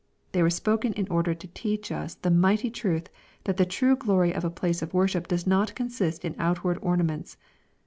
They 0.31 0.41
were 0.41 0.49
spoken 0.49 0.93
in 0.93 1.07
order 1.09 1.35
to 1.35 1.47
teach 1.49 1.91
us 1.91 2.15
the 2.15 2.31
mighty 2.31 2.71
truth 2.71 3.07
that 3.43 3.57
the 3.57 3.67
true 3.67 3.95
glory 3.95 4.33
of 4.33 4.43
a 4.43 4.49
place 4.49 4.81
of 4.81 4.95
worship 4.95 5.27
does 5.27 5.45
not 5.45 5.75
consist 5.75 6.25
in 6.25 6.33
outward 6.39 6.79
orna 6.81 7.03
ments. 7.03 7.37